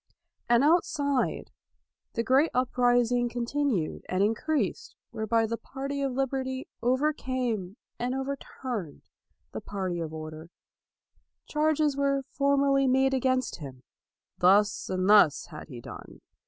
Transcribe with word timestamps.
And 0.49 0.63
out 0.63 0.83
side, 0.83 1.51
the 2.13 2.23
great 2.23 2.49
uprising 2.55 3.29
continued 3.29 4.03
and 4.09 4.23
increased 4.23 4.95
whereby 5.11 5.45
the 5.45 5.57
party 5.59 6.01
of 6.01 6.13
liberty 6.13 6.67
overcame 6.81 7.77
and 7.99 8.15
overturned 8.15 9.03
the 9.51 9.61
party 9.61 9.99
of 9.99 10.11
or 10.11 10.31
LAUD 10.31 10.31
231 11.47 11.67
der. 11.67 11.69
Charges 11.69 11.95
were 11.95 12.23
formally 12.31 12.87
made 12.87 13.13
against 13.13 13.57
him: 13.57 13.83
thus 14.39 14.89
and 14.89 15.07
thus 15.07 15.45
had 15.51 15.67
he 15.67 15.79
done. 15.79 16.19